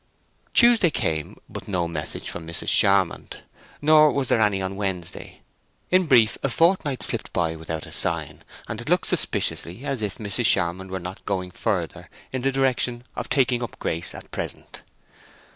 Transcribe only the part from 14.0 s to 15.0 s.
at present.